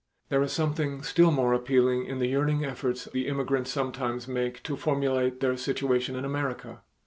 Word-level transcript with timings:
There 0.29 0.41
is 0.41 0.51
something 0.51 1.03
still 1.03 1.29
more 1.29 1.53
appealing 1.53 2.05
in 2.07 2.17
the 2.17 2.25
yearning 2.25 2.65
efforts 2.65 3.05
the 3.05 3.27
immigrants 3.27 3.69
sometimes 3.69 4.27
make 4.27 4.63
to 4.63 4.75
formulate 4.75 5.41
their 5.41 5.55
situation 5.55 6.15
in 6.15 6.25
America. 6.25 6.81